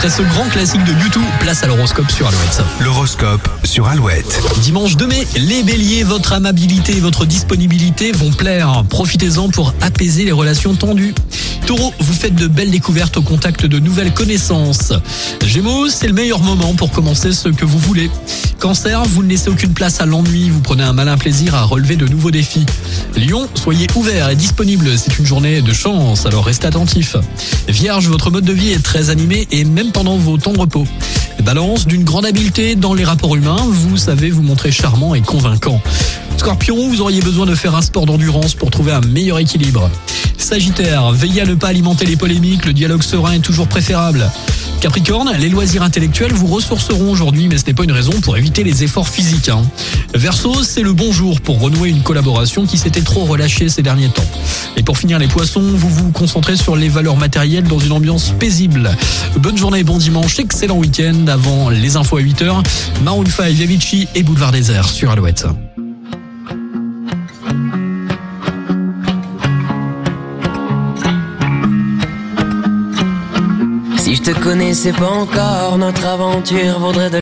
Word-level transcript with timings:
Après 0.00 0.08
ce 0.08 0.22
grand 0.22 0.48
classique 0.48 0.82
de 0.84 0.92
YouTube, 0.92 1.20
place 1.40 1.62
à 1.62 1.66
l'horoscope 1.66 2.10
sur 2.10 2.26
Alouette. 2.26 2.62
L'horoscope 2.80 3.46
sur 3.64 3.86
Alouette. 3.86 4.40
Dimanche 4.62 4.96
2 4.96 5.06
mai, 5.06 5.26
les 5.36 5.62
béliers, 5.62 6.04
votre 6.04 6.32
amabilité 6.32 6.96
et 6.96 7.00
votre 7.00 7.26
disponibilité 7.26 8.10
vont 8.10 8.30
plaire. 8.30 8.82
Profitez-en 8.88 9.50
pour 9.50 9.74
apaiser 9.82 10.24
les 10.24 10.32
relations 10.32 10.74
tendues. 10.74 11.14
Taureau, 11.70 11.94
vous 12.00 12.14
faites 12.14 12.34
de 12.34 12.48
belles 12.48 12.72
découvertes 12.72 13.16
au 13.16 13.22
contact 13.22 13.64
de 13.64 13.78
nouvelles 13.78 14.12
connaissances. 14.12 14.92
Gémeaux, 15.46 15.88
c'est 15.88 16.08
le 16.08 16.12
meilleur 16.12 16.40
moment 16.40 16.74
pour 16.74 16.90
commencer 16.90 17.30
ce 17.30 17.48
que 17.48 17.64
vous 17.64 17.78
voulez. 17.78 18.10
Cancer, 18.58 19.00
vous 19.04 19.22
ne 19.22 19.28
laissez 19.28 19.50
aucune 19.50 19.72
place 19.72 20.00
à 20.00 20.04
l'ennui, 20.04 20.50
vous 20.50 20.58
prenez 20.58 20.82
un 20.82 20.92
malin 20.92 21.16
plaisir 21.16 21.54
à 21.54 21.62
relever 21.62 21.94
de 21.94 22.08
nouveaux 22.08 22.32
défis. 22.32 22.66
Lion, 23.16 23.48
soyez 23.54 23.86
ouvert 23.94 24.30
et 24.30 24.34
disponible, 24.34 24.98
c'est 24.98 25.16
une 25.20 25.26
journée 25.26 25.62
de 25.62 25.72
chance, 25.72 26.26
alors 26.26 26.44
restez 26.44 26.66
attentif. 26.66 27.14
Vierge, 27.68 28.08
votre 28.08 28.32
mode 28.32 28.44
de 28.44 28.52
vie 28.52 28.72
est 28.72 28.82
très 28.82 29.10
animé 29.10 29.46
et 29.52 29.62
même 29.62 29.92
pendant 29.92 30.16
vos 30.16 30.38
temps 30.38 30.52
de 30.52 30.58
repos. 30.58 30.88
Balance, 31.44 31.86
d'une 31.86 32.02
grande 32.02 32.26
habileté 32.26 32.74
dans 32.74 32.94
les 32.94 33.04
rapports 33.04 33.36
humains, 33.36 33.64
vous 33.64 33.96
savez 33.96 34.30
vous 34.30 34.42
montrer 34.42 34.72
charmant 34.72 35.14
et 35.14 35.20
convaincant. 35.20 35.80
Scorpion, 36.36 36.88
vous 36.88 37.00
auriez 37.00 37.20
besoin 37.20 37.46
de 37.46 37.54
faire 37.54 37.76
un 37.76 37.82
sport 37.82 38.06
d'endurance 38.06 38.54
pour 38.54 38.72
trouver 38.72 38.90
un 38.90 39.02
meilleur 39.02 39.38
équilibre. 39.38 39.88
Sagittaire, 40.40 41.12
veillez 41.12 41.42
à 41.42 41.46
ne 41.46 41.54
pas 41.54 41.68
alimenter 41.68 42.06
les 42.06 42.16
polémiques, 42.16 42.64
le 42.66 42.72
dialogue 42.72 43.02
serein 43.02 43.32
est 43.32 43.40
toujours 43.40 43.68
préférable. 43.68 44.30
Capricorne, 44.80 45.30
les 45.38 45.50
loisirs 45.50 45.82
intellectuels 45.82 46.32
vous 46.32 46.46
ressourceront 46.46 47.10
aujourd'hui, 47.10 47.48
mais 47.48 47.58
ce 47.58 47.66
n'est 47.66 47.74
pas 47.74 47.84
une 47.84 47.92
raison 47.92 48.12
pour 48.22 48.38
éviter 48.38 48.64
les 48.64 48.82
efforts 48.82 49.08
physiques. 49.08 49.50
Hein. 49.50 49.62
C'est 50.62 50.82
le 50.82 50.92
bon 50.92 51.12
jour 51.12 51.40
pour 51.40 51.60
renouer 51.60 51.90
une 51.90 52.02
collaboration 52.02 52.64
qui 52.64 52.78
s'était 52.78 53.02
trop 53.02 53.24
relâchée 53.24 53.68
ces 53.68 53.82
derniers 53.82 54.08
temps. 54.08 54.24
Et 54.76 54.82
pour 54.82 54.96
finir 54.96 55.18
les 55.18 55.28
poissons, 55.28 55.60
vous 55.60 55.90
vous 55.90 56.10
concentrez 56.12 56.56
sur 56.56 56.76
les 56.76 56.88
valeurs 56.88 57.16
matérielles 57.16 57.64
dans 57.64 57.78
une 57.78 57.92
ambiance 57.92 58.32
paisible. 58.38 58.90
Bonne 59.36 59.58
journée, 59.58 59.84
bon 59.84 59.98
dimanche, 59.98 60.38
excellent 60.38 60.78
week-end 60.78 61.26
avant 61.28 61.68
les 61.68 61.96
infos 61.96 62.16
à 62.16 62.22
8h. 62.22 62.64
Maroon 63.04 63.26
5, 63.26 63.44
Avicii 63.44 64.08
et 64.14 64.22
Boulevard 64.22 64.52
Désert 64.52 64.88
sur 64.88 65.10
Alouette. 65.10 65.46
Si 74.10 74.16
je 74.16 74.22
te 74.22 74.40
connaissais 74.40 74.92
pas 74.92 75.06
encore, 75.08 75.78
notre 75.78 76.04
aventure 76.04 76.80
vaudrait 76.80 77.10
de 77.10 77.18